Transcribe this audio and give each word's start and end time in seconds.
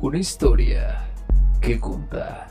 Una 0.00 0.18
historia 0.18 1.10
que 1.60 1.80
contar. 1.80 2.46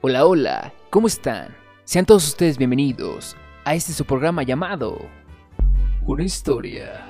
Hola, 0.00 0.26
hola, 0.26 0.72
¿cómo 0.90 1.08
están? 1.08 1.52
Sean 1.82 2.06
todos 2.06 2.28
ustedes 2.28 2.56
bienvenidos 2.56 3.36
a 3.64 3.74
este 3.74 3.92
su 3.92 4.04
programa 4.04 4.44
llamado 4.44 4.96
Una 6.06 6.22
historia 6.22 7.04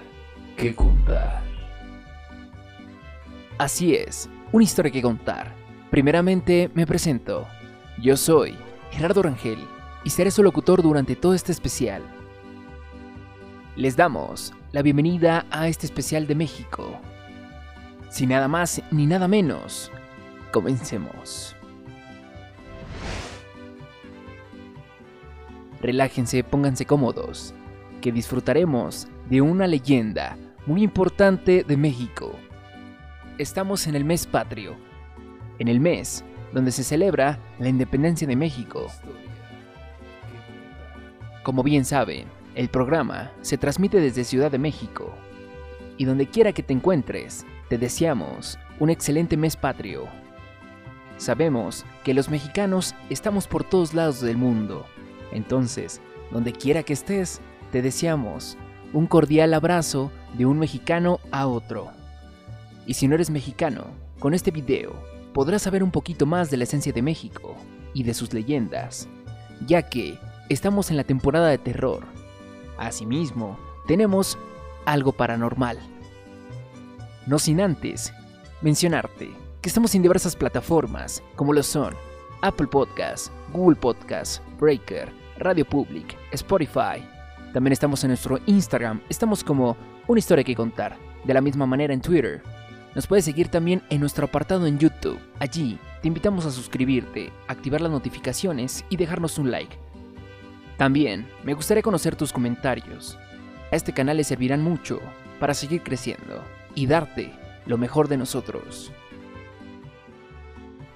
que 0.57 0.75
contar. 0.75 1.43
Así 3.59 3.95
es, 3.95 4.30
una 4.51 4.65
historia 4.65 4.91
que 4.91 5.02
contar. 5.02 5.55
Primeramente 5.91 6.71
me 6.73 6.87
presento. 6.87 7.47
Yo 8.01 8.16
soy 8.16 8.57
Gerardo 8.91 9.23
Rangel 9.23 9.59
y 10.02 10.09
seré 10.09 10.30
su 10.30 10.43
locutor 10.43 10.83
durante 10.83 11.15
todo 11.15 11.35
este 11.35 11.52
especial. 11.52 12.01
Les 13.77 13.97
damos 13.97 14.55
la 14.73 14.81
bienvenida 14.81 15.45
a 15.51 15.69
este 15.69 15.85
especial 15.85 16.27
de 16.27 16.35
México. 16.35 16.99
Sin 18.09 18.30
nada 18.30 18.49
más 18.49 18.83
ni 18.91 19.05
nada 19.05 19.29
menos, 19.29 19.93
comencemos. 20.51 21.55
Relájense, 25.83 26.43
pónganse 26.43 26.87
cómodos, 26.87 27.52
que 28.01 28.13
disfrutaremos 28.13 29.09
de 29.29 29.43
una 29.43 29.66
leyenda 29.66 30.38
muy 30.65 30.83
importante 30.83 31.65
de 31.65 31.77
México. 31.77 32.35
Estamos 33.37 33.87
en 33.87 33.95
el 33.95 34.07
mes 34.07 34.27
patrio, 34.27 34.77
en 35.59 35.68
el 35.68 35.80
mes 35.80 36.24
donde 36.55 36.73
se 36.73 36.83
celebra 36.83 37.39
la 37.59 37.68
independencia 37.68 38.27
de 38.27 38.37
México. 38.37 38.87
Como 41.43 41.63
bien 41.63 41.85
saben, 41.85 42.27
el 42.55 42.69
programa 42.69 43.33
se 43.41 43.57
transmite 43.57 44.01
desde 44.01 44.25
Ciudad 44.25 44.51
de 44.51 44.59
México. 44.59 45.15
Y 45.97 46.05
donde 46.05 46.27
quiera 46.27 46.53
que 46.53 46.63
te 46.63 46.73
encuentres, 46.73 47.47
te 47.69 47.79
deseamos 47.79 48.59
un 48.79 48.91
excelente 48.91 49.37
mes 49.37 49.57
patrio. 49.57 50.07
Sabemos 51.17 51.85
que 52.05 52.15
los 52.15 52.29
mexicanos 52.29 52.95
estamos 53.09 53.47
por 53.47 53.65
todos 53.65 53.95
lados 53.95 54.21
del 54.21 54.37
mundo. 54.37 54.85
Entonces, 55.33 56.01
donde 56.30 56.53
quiera 56.53 56.83
que 56.83 56.93
estés, 56.93 57.41
te 57.71 57.80
deseamos 57.80 58.59
un 58.93 59.07
cordial 59.07 59.55
abrazo 59.55 60.11
de 60.35 60.45
un 60.45 60.59
mexicano 60.59 61.21
a 61.30 61.47
otro. 61.47 61.91
Y 62.87 62.95
si 62.95 63.09
no 63.09 63.15
eres 63.15 63.30
mexicano, 63.30 63.87
con 64.19 64.34
este 64.34 64.50
video 64.50 64.93
podrás 65.33 65.62
saber 65.62 65.83
un 65.83 65.91
poquito 65.91 66.27
más 66.27 66.50
de 66.50 66.59
la 66.59 66.65
esencia 66.65 66.93
de 66.93 67.00
México 67.00 67.56
y 67.95 68.03
de 68.03 68.12
sus 68.12 68.34
leyendas, 68.34 69.09
ya 69.67 69.89
que 69.89 70.19
estamos 70.50 70.91
en 70.91 70.99
la 70.99 71.05
temporada 71.05 71.49
de 71.49 71.59
terror. 71.59 72.05
Asimismo, 72.83 73.56
tenemos 73.87 74.37
algo 74.87 75.12
paranormal. 75.12 75.78
No 77.28 77.39
sin 77.39 77.61
antes 77.61 78.12
mencionarte 78.61 79.31
que 79.61 79.69
estamos 79.69 79.94
en 79.94 80.03
diversas 80.03 80.34
plataformas 80.34 81.22
como 81.37 81.53
lo 81.53 81.62
son 81.62 81.94
Apple 82.41 82.66
Podcasts, 82.66 83.31
Google 83.53 83.77
Podcasts, 83.77 84.43
Breaker, 84.59 85.12
Radio 85.39 85.65
Public, 85.65 86.17
Spotify. 86.33 87.06
También 87.53 87.73
estamos 87.73 88.03
en 88.03 88.09
nuestro 88.09 88.41
Instagram, 88.47 89.01
estamos 89.09 89.45
como 89.45 89.77
una 90.09 90.19
historia 90.19 90.43
que 90.43 90.56
contar. 90.56 90.97
De 91.23 91.35
la 91.35 91.41
misma 91.41 91.67
manera 91.67 91.95
en 91.95 92.01
Twitter. 92.01 92.43
Nos 92.97 93.06
puedes 93.06 93.25
seguir 93.25 93.47
también 93.47 93.81
en 93.91 94.01
nuestro 94.01 94.27
apartado 94.27 94.67
en 94.67 94.81
YouTube. 94.81 95.21
Allí 95.39 95.79
te 96.01 96.09
invitamos 96.09 96.47
a 96.47 96.51
suscribirte, 96.51 97.31
activar 97.47 97.81
las 97.81 97.93
notificaciones 97.93 98.85
y 98.91 98.97
dejarnos 98.97 99.39
un 99.39 99.53
like. 99.53 99.81
También 100.82 101.28
me 101.44 101.54
gustaría 101.54 101.81
conocer 101.81 102.16
tus 102.16 102.32
comentarios. 102.32 103.16
A 103.70 103.76
este 103.76 103.93
canal 103.93 104.16
le 104.16 104.25
servirán 104.25 104.65
mucho 104.65 104.98
para 105.38 105.54
seguir 105.54 105.84
creciendo 105.84 106.43
y 106.75 106.88
darte 106.88 107.31
lo 107.66 107.78
mejor 107.78 108.09
de 108.09 108.16
nosotros. 108.16 108.91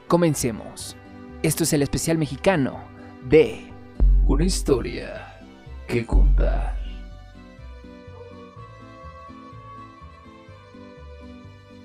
Comencemos. 0.08 0.96
Esto 1.44 1.62
es 1.62 1.72
el 1.72 1.82
especial 1.82 2.18
mexicano 2.18 2.82
de 3.28 3.70
Una 4.26 4.44
historia 4.44 5.38
que 5.86 6.04
contar. 6.04 6.76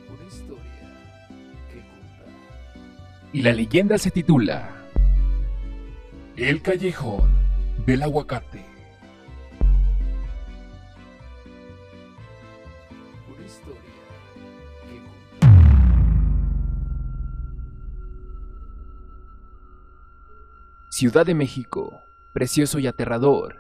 Una 0.09 0.27
historia 0.27 0.89
que 1.69 1.81
contar. 1.81 2.27
Y 3.31 3.43
la 3.43 3.53
leyenda 3.53 3.99
se 3.99 4.09
titula 4.09 4.71
El 6.35 6.63
callejón 6.63 7.40
del 7.85 8.03
aguacate. 8.03 8.63
Una 13.27 13.45
historia 13.45 13.81
que. 14.87 15.01
Ciudad 20.89 21.25
de 21.25 21.33
México, 21.33 22.01
precioso 22.33 22.77
y 22.77 22.85
aterrador, 22.85 23.55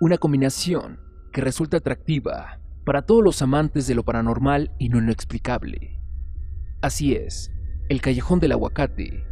una 0.00 0.18
combinación 0.18 0.98
que 1.32 1.40
resulta 1.40 1.76
atractiva 1.76 2.58
para 2.84 3.02
todos 3.02 3.22
los 3.22 3.40
amantes 3.40 3.86
de 3.86 3.94
lo 3.94 4.02
paranormal 4.02 4.72
y 4.78 4.88
no 4.88 4.98
inexplicable. 4.98 6.00
Así 6.82 7.14
es, 7.14 7.52
el 7.88 8.00
Callejón 8.00 8.40
del 8.40 8.52
Aguacate, 8.52 9.24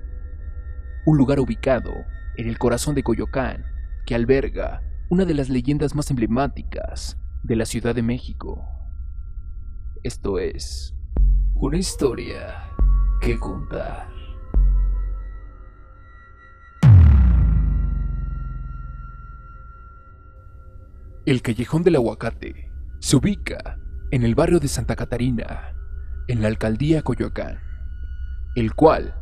un 1.07 1.17
lugar 1.17 1.41
ubicado 1.41 1.93
en 2.37 2.49
el 2.49 2.57
corazón 2.59 2.95
de 2.95 3.03
Coyoacán 3.03 3.78
que 4.09 4.15
alberga 4.15 4.81
una 5.11 5.27
de 5.27 5.35
las 5.35 5.51
leyendas 5.51 5.95
más 5.95 6.09
emblemáticas 6.09 7.19
de 7.43 7.57
la 7.57 7.67
Ciudad 7.67 7.95
de 7.95 8.01
México. 8.01 8.67
Esto 10.03 10.39
es 10.39 10.95
Una 11.55 11.77
historia 11.77 12.71
que 13.21 13.39
contar. 13.39 14.09
El 21.27 21.43
Callejón 21.43 21.83
del 21.83 21.97
Aguacate 21.97 22.71
se 23.01 23.17
ubica 23.17 23.79
en 24.11 24.23
el 24.23 24.35
barrio 24.35 24.59
de 24.59 24.69
Santa 24.69 24.97
Catarina, 24.97 25.75
en 26.29 26.41
la 26.41 26.49
alcaldía 26.49 27.03
Coyoacán, 27.03 27.59
el 28.57 28.73
cual 28.73 29.15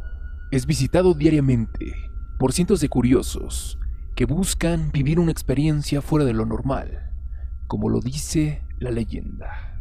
es 0.53 0.65
visitado 0.65 1.13
diariamente 1.13 1.93
por 2.39 2.53
cientos 2.53 2.81
de 2.81 2.89
curiosos 2.89 3.81
que 4.17 4.25
buscan 4.25 4.91
vivir 4.93 5.21
una 5.21 5.31
experiencia 5.31 6.01
fuera 6.01 6.25
de 6.25 6.33
lo 6.33 6.47
normal, 6.47 7.13
como 7.67 7.91
lo 7.91 8.01
dice 8.01 8.63
la 8.79 8.91
leyenda. 8.91 9.79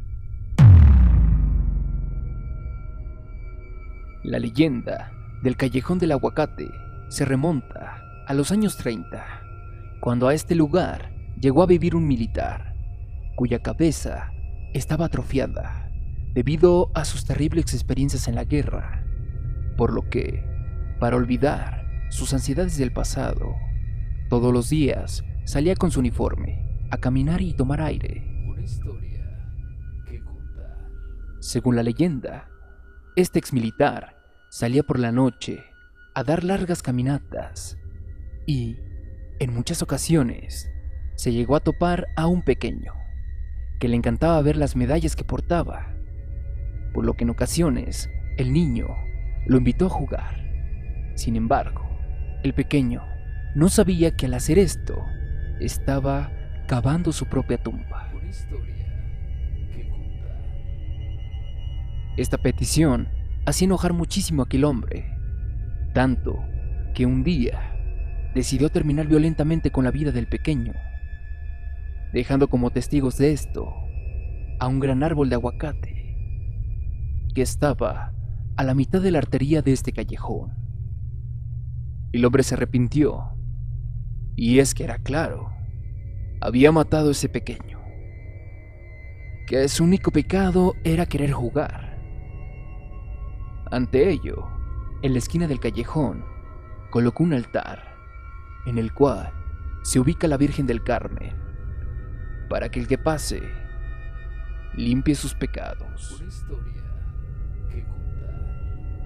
La 4.23 4.37
leyenda 4.37 5.09
del 5.41 5.55
Callejón 5.55 5.99
del 5.99 6.11
Aguacate 6.11 6.69
se 7.07 7.23
remonta 7.23 8.01
a 8.27 8.33
los 8.33 8.51
años 8.51 8.75
30, 8.75 9.25
cuando 10.01 10.27
a 10.27 10.33
este 10.33 10.53
lugar 10.53 11.13
llegó 11.39 11.63
a 11.63 11.67
vivir 11.67 11.95
un 11.95 12.05
militar, 12.05 12.75
cuya 13.37 13.59
cabeza 13.59 14.31
estaba 14.73 15.05
atrofiada 15.05 15.89
debido 16.33 16.91
a 16.93 17.05
sus 17.05 17.23
terribles 17.23 17.73
experiencias 17.73 18.27
en 18.27 18.35
la 18.35 18.43
guerra, 18.43 19.05
por 19.77 19.93
lo 19.93 20.09
que, 20.09 20.43
para 20.99 21.15
olvidar 21.15 21.85
sus 22.09 22.33
ansiedades 22.33 22.77
del 22.77 22.91
pasado, 22.91 23.55
todos 24.29 24.51
los 24.51 24.69
días 24.69 25.23
salía 25.43 25.75
con 25.75 25.91
su 25.91 25.99
uniforme 25.99 26.65
a 26.89 26.97
caminar 26.97 27.41
y 27.41 27.53
tomar 27.53 27.81
aire. 27.81 28.23
Una 28.47 28.61
historia 28.61 29.23
que 30.07 30.19
contar. 30.19 30.89
Según 31.39 31.75
la 31.75 31.83
leyenda, 31.83 32.49
este 33.15 33.39
exmilitar 33.39 34.17
salía 34.49 34.83
por 34.83 34.99
la 34.99 35.11
noche 35.11 35.63
a 36.15 36.23
dar 36.23 36.43
largas 36.43 36.81
caminatas 36.81 37.77
y, 38.47 38.77
en 39.39 39.53
muchas 39.53 39.81
ocasiones, 39.81 40.69
se 41.15 41.31
llegó 41.31 41.55
a 41.55 41.59
topar 41.59 42.07
a 42.15 42.27
un 42.27 42.41
pequeño, 42.41 42.93
que 43.79 43.87
le 43.87 43.95
encantaba 43.95 44.41
ver 44.41 44.57
las 44.57 44.75
medallas 44.75 45.15
que 45.15 45.23
portaba, 45.23 45.93
por 46.93 47.05
lo 47.05 47.13
que 47.13 47.23
en 47.23 47.29
ocasiones 47.29 48.09
el 48.37 48.53
niño 48.53 48.87
lo 49.45 49.57
invitó 49.57 49.85
a 49.85 49.89
jugar. 49.89 50.43
Sin 51.15 51.35
embargo, 51.35 51.81
el 52.43 52.53
pequeño 52.53 53.03
no 53.55 53.69
sabía 53.69 54.15
que 54.15 54.25
al 54.25 54.33
hacer 54.33 54.59
esto 54.59 55.01
estaba 55.61 56.29
cavando 56.67 57.13
su 57.13 57.25
propia 57.25 57.57
tumba. 57.57 58.11
Esta 62.17 62.37
petición 62.37 63.07
hacía 63.45 63.65
enojar 63.65 63.93
muchísimo 63.93 64.41
a 64.41 64.45
aquel 64.45 64.65
hombre, 64.65 65.05
tanto 65.93 66.37
que 66.93 67.05
un 67.05 67.23
día 67.23 67.71
decidió 68.33 68.69
terminar 68.69 69.07
violentamente 69.07 69.71
con 69.71 69.85
la 69.85 69.91
vida 69.91 70.11
del 70.11 70.27
pequeño, 70.27 70.73
dejando 72.13 72.49
como 72.49 72.71
testigos 72.71 73.17
de 73.17 73.31
esto 73.31 73.73
a 74.59 74.67
un 74.67 74.79
gran 74.81 75.01
árbol 75.03 75.29
de 75.29 75.35
aguacate 75.35 76.17
que 77.33 77.41
estaba 77.41 78.13
a 78.57 78.63
la 78.63 78.73
mitad 78.73 79.01
de 79.01 79.11
la 79.11 79.19
artería 79.19 79.61
de 79.61 79.71
este 79.71 79.93
callejón. 79.93 80.53
El 82.13 82.23
hombre 82.23 82.43
se 82.43 82.55
arrepintió, 82.55 83.34
y 84.35 84.59
es 84.59 84.73
que 84.73 84.83
era 84.83 84.97
claro, 84.97 85.51
había 86.41 86.71
matado 86.71 87.09
a 87.09 87.11
ese 87.11 87.29
pequeño, 87.29 87.79
que 89.47 89.67
su 89.69 89.83
único 89.83 90.11
pecado 90.11 90.73
era 90.83 91.05
querer 91.05 91.31
jugar. 91.31 91.97
Ante 93.71 94.09
ello, 94.09 94.47
en 95.01 95.13
la 95.13 95.19
esquina 95.19 95.47
del 95.47 95.59
callejón, 95.59 96.25
colocó 96.91 97.23
un 97.23 97.33
altar, 97.33 97.95
en 98.65 98.77
el 98.77 98.93
cual 98.93 99.31
se 99.83 99.99
ubica 99.99 100.27
la 100.27 100.37
Virgen 100.37 100.67
del 100.67 100.83
Carmen, 100.83 101.33
para 102.49 102.69
que 102.69 102.79
el 102.79 102.87
que 102.87 102.97
pase 102.97 103.41
limpie 104.75 105.15
sus 105.15 105.33
pecados. 105.33 106.23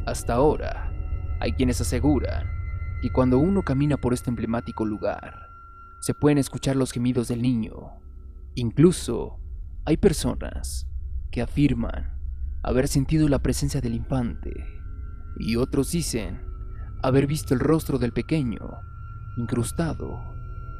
Hasta 0.05 0.33
ahora, 0.33 0.91
hay 1.39 1.53
quienes 1.53 1.79
aseguran 1.81 2.58
que 3.01 3.11
cuando 3.11 3.39
uno 3.39 3.63
camina 3.63 3.97
por 3.97 4.13
este 4.13 4.29
emblemático 4.29 4.85
lugar, 4.85 5.47
se 6.01 6.13
pueden 6.13 6.37
escuchar 6.37 6.75
los 6.75 6.91
gemidos 6.91 7.27
del 7.27 7.41
niño. 7.41 7.73
Incluso, 8.55 9.39
hay 9.85 9.97
personas 9.97 10.87
que 11.31 11.41
afirman 11.41 12.17
haber 12.63 12.87
sentido 12.87 13.29
la 13.29 13.39
presencia 13.39 13.81
del 13.81 13.95
infante, 13.95 14.51
y 15.37 15.55
otros 15.55 15.91
dicen 15.91 16.41
haber 17.01 17.27
visto 17.27 17.53
el 17.53 17.59
rostro 17.59 17.97
del 17.97 18.11
pequeño 18.11 18.59
incrustado 19.37 20.19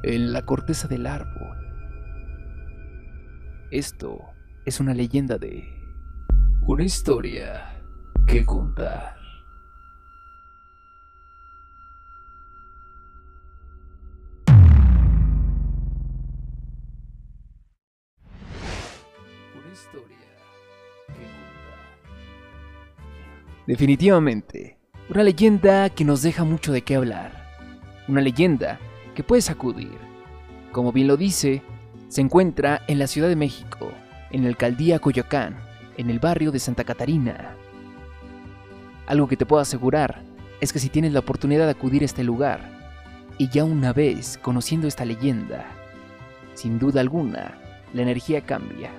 en 0.04 0.34
la 0.34 0.46
corteza 0.46 0.88
del 0.88 1.08
árbol. 1.08 1.58
Esto 3.72 4.20
es 4.66 4.80
una 4.80 4.94
leyenda 4.94 5.38
de 5.38 5.64
Una 6.68 6.84
historia 6.84 7.82
que 8.28 8.46
contar. 8.46 9.19
Definitivamente, 23.70 24.80
una 25.12 25.22
leyenda 25.22 25.92
que 25.92 26.04
nos 26.04 26.24
deja 26.24 26.44
mucho 26.44 26.72
de 26.72 26.82
qué 26.82 26.96
hablar. 26.96 27.54
Una 28.08 28.20
leyenda 28.20 28.80
que 29.14 29.24
puede 29.24 29.44
sacudir. 29.44 29.96
Como 30.72 30.92
bien 30.92 31.06
lo 31.06 31.18
dice, 31.18 31.62
se 32.08 32.22
encuentra 32.22 32.82
en 32.88 32.98
la 32.98 33.06
Ciudad 33.06 33.30
de 33.30 33.36
México, 33.36 33.92
en 34.32 34.42
la 34.42 34.50
alcaldía 34.50 34.98
Coyoacán, 34.98 35.56
en 35.98 36.10
el 36.10 36.18
barrio 36.18 36.52
de 36.52 36.58
Santa 36.58 36.84
Catarina. 36.84 37.54
Algo 39.06 39.28
que 39.28 39.38
te 39.38 39.46
puedo 39.46 39.62
asegurar 39.62 40.24
es 40.62 40.74
que 40.74 40.80
si 40.80 40.90
tienes 40.90 41.14
la 41.14 41.20
oportunidad 41.20 41.66
de 41.66 41.72
acudir 41.74 42.02
a 42.02 42.06
este 42.06 42.24
lugar, 42.24 42.62
y 43.38 43.50
ya 43.50 43.66
una 43.66 43.94
vez 43.94 44.40
conociendo 44.40 44.88
esta 44.88 45.06
leyenda, 45.06 45.68
sin 46.56 46.80
duda 46.80 47.02
alguna, 47.02 47.54
la 47.94 48.02
energía 48.02 48.42
cambia. 48.42 48.90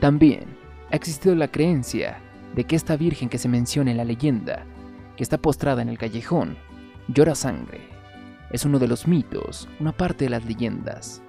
También 0.00 0.44
ha 0.92 0.96
existido 0.96 1.34
la 1.34 1.48
creencia 1.48 2.20
de 2.54 2.64
que 2.64 2.76
esta 2.76 2.96
virgen 2.96 3.28
que 3.28 3.38
se 3.38 3.48
menciona 3.48 3.90
en 3.90 3.96
la 3.96 4.04
leyenda, 4.04 4.64
que 5.16 5.22
está 5.22 5.38
postrada 5.38 5.82
en 5.82 5.88
el 5.88 5.98
callejón, 5.98 6.56
llora 7.08 7.34
sangre. 7.34 7.88
Es 8.50 8.64
uno 8.64 8.78
de 8.78 8.88
los 8.88 9.06
mitos, 9.06 9.68
una 9.78 9.92
parte 9.92 10.24
de 10.24 10.30
las 10.30 10.44
leyendas, 10.44 11.22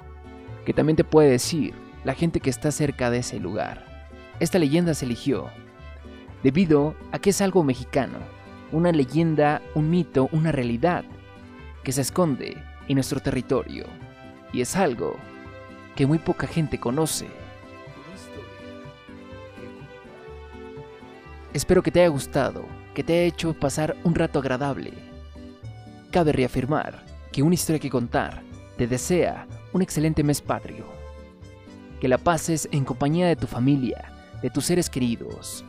que 0.66 0.74
también 0.74 0.96
te 0.96 1.04
puede 1.04 1.30
decir 1.30 1.74
la 2.04 2.14
gente 2.14 2.40
que 2.40 2.50
está 2.50 2.72
cerca 2.72 3.10
de 3.12 3.20
ese 3.20 3.40
lugar. 3.40 3.86
Esta 4.40 4.58
leyenda 4.58 4.94
se 4.94 5.06
eligió 5.06 5.50
debido 6.44 6.96
a 7.12 7.20
que 7.20 7.30
es 7.30 7.42
algo 7.42 7.64
mexicano, 7.64 8.18
una 8.72 8.92
leyenda, 8.92 9.62
un 9.76 9.90
mito, 9.90 10.30
una 10.32 10.52
realidad 10.52 11.04
que 11.84 11.92
se 11.92 12.02
esconde 12.02 12.58
en 12.88 12.96
nuestro 12.96 13.20
territorio 13.20 13.86
y 14.54 14.62
es 14.62 14.76
algo 14.76 15.16
que 15.96 16.08
muy 16.08 16.18
poca 16.18 16.48
gente 16.48 16.80
conoce. 16.80 17.28
Espero 21.54 21.84
que 21.84 21.92
te 21.92 22.00
haya 22.00 22.08
gustado, 22.08 22.64
que 22.96 23.04
te 23.04 23.14
haya 23.14 23.24
hecho 23.24 23.54
pasar 23.54 23.98
un 24.06 24.16
rato 24.16 24.40
agradable. 24.40 24.94
Cabe 26.10 26.32
reafirmar 26.32 27.04
que 27.34 27.44
una 27.44 27.56
historia 27.56 27.80
que 27.80 27.90
contar 27.90 28.42
te 28.78 28.88
desea 28.88 29.48
un 29.74 29.82
excelente 29.82 30.24
mes 30.24 30.42
patrio. 30.42 30.86
Que 32.00 32.08
la 32.08 32.18
pases 32.18 32.70
en 32.72 32.86
compañía 32.86 33.28
de 33.28 33.36
tu 33.36 33.48
familia, 33.48 34.14
de 34.42 34.50
tus 34.50 34.66
seres 34.66 34.90
queridos, 34.90 35.66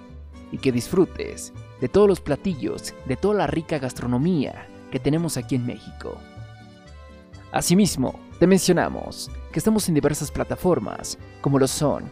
y 0.53 0.59
que 0.59 0.71
disfrutes 0.71 1.53
de 1.81 1.89
todos 1.89 2.07
los 2.07 2.21
platillos, 2.21 2.95
de 3.07 3.17
toda 3.17 3.35
la 3.35 3.47
rica 3.49 3.81
gastronomía 3.81 4.69
que 4.93 5.01
tenemos 5.01 5.37
aquí 5.37 5.57
en 5.57 5.67
México. 5.67 6.17
Asimismo, 7.51 8.21
te 8.39 8.47
mencionamos 8.47 9.31
que 9.51 9.59
estamos 9.59 9.89
en 9.89 9.97
diversas 9.97 10.31
plataformas, 10.31 11.19
como 11.41 11.59
lo 11.59 11.67
son 11.67 12.05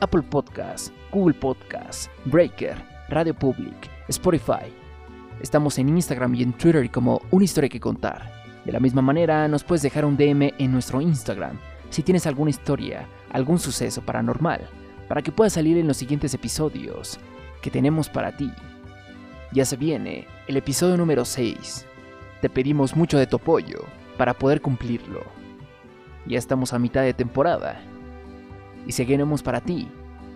Apple 0.00 0.22
Podcasts, 0.22 0.92
Google 1.10 1.34
Podcasts, 1.34 2.10
Breaker, 2.26 2.95
Radio 3.08 3.34
Public, 3.34 3.88
Spotify. 4.08 4.72
Estamos 5.40 5.78
en 5.78 5.90
Instagram 5.90 6.34
y 6.34 6.42
en 6.42 6.52
Twitter 6.52 6.90
como 6.90 7.20
Una 7.30 7.44
Historia 7.44 7.68
que 7.68 7.78
Contar. 7.78 8.32
De 8.64 8.72
la 8.72 8.80
misma 8.80 9.00
manera, 9.00 9.46
nos 9.46 9.62
puedes 9.62 9.82
dejar 9.82 10.04
un 10.04 10.16
DM 10.16 10.54
en 10.58 10.72
nuestro 10.72 11.00
Instagram 11.00 11.56
si 11.88 12.02
tienes 12.02 12.26
alguna 12.26 12.50
historia, 12.50 13.06
algún 13.30 13.60
suceso 13.60 14.02
paranormal, 14.02 14.60
para 15.08 15.22
que 15.22 15.30
pueda 15.30 15.50
salir 15.50 15.78
en 15.78 15.86
los 15.86 15.96
siguientes 15.96 16.34
episodios 16.34 17.20
que 17.62 17.70
tenemos 17.70 18.08
para 18.08 18.36
ti. 18.36 18.52
Ya 19.52 19.64
se 19.64 19.76
viene 19.76 20.26
el 20.48 20.56
episodio 20.56 20.96
número 20.96 21.24
6. 21.24 21.86
Te 22.40 22.50
pedimos 22.50 22.96
mucho 22.96 23.18
de 23.18 23.28
tu 23.28 23.36
apoyo 23.36 23.84
para 24.18 24.34
poder 24.34 24.60
cumplirlo. 24.60 25.22
Ya 26.26 26.38
estamos 26.38 26.72
a 26.72 26.80
mitad 26.80 27.02
de 27.02 27.14
temporada 27.14 27.80
y 28.84 28.90
seguiremos 28.90 29.44
para 29.44 29.60
ti 29.60 29.88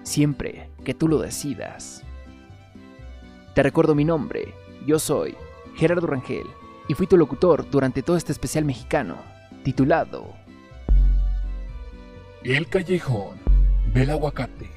siempre 0.05 0.71
que 0.85 0.95
tú 0.95 1.09
lo 1.09 1.19
decidas. 1.19 2.05
Te 3.55 3.65
recuerdo 3.65 3.97
mi 3.97 4.05
nombre, 4.05 4.55
yo 4.87 5.01
soy 5.01 5.37
Gerardo 5.75 6.07
Rangel 6.07 6.47
y 6.87 6.95
fui 6.95 7.09
tu 7.09 7.17
locutor 7.17 7.69
durante 7.69 8.03
todo 8.03 8.17
este 8.17 8.31
especial 8.31 8.65
mexicano 8.65 9.17
titulado 9.65 10.35
El 12.45 12.69
callejón 12.69 13.39
del 13.93 14.11
aguacate. 14.11 14.71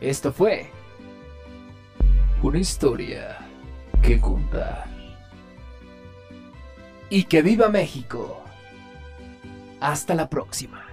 Esto 0.00 0.32
fue 0.32 0.70
Una 2.42 2.58
historia 2.58 3.38
que 4.02 4.18
contar. 4.18 4.86
Y 7.10 7.24
que 7.24 7.42
viva 7.42 7.68
México. 7.68 8.42
Hasta 9.78 10.14
la 10.14 10.28
próxima. 10.28 10.91